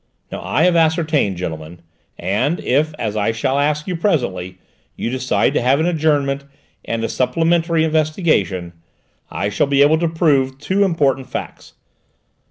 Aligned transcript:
"Now 0.31 0.41
I 0.43 0.63
have 0.63 0.75
ascertained, 0.75 1.37
gentlemen, 1.37 1.79
and 2.17 2.59
if, 2.61 2.91
as 2.97 3.15
I 3.15 3.31
shall 3.31 3.59
ask 3.59 3.85
you 3.85 3.95
presently, 3.95 4.57
you 4.95 5.11
decide 5.11 5.53
to 5.53 5.61
have 5.61 5.79
an 5.79 5.85
adjournment 5.85 6.43
and 6.83 7.03
a 7.03 7.07
supplementary 7.07 7.83
investigation 7.83 8.73
I 9.29 9.49
shall 9.49 9.67
be 9.67 9.83
able 9.83 9.99
to 9.99 10.07
prove 10.09 10.57
two 10.57 10.83
important 10.83 11.29
facts. 11.29 11.75